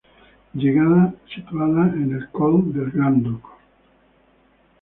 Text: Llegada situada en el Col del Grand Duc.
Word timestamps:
Llegada 0.55 1.13
situada 1.31 1.85
en 1.93 2.15
el 2.15 2.27
Col 2.31 2.73
del 2.73 2.89
Grand 2.89 3.21
Duc. 3.21 3.47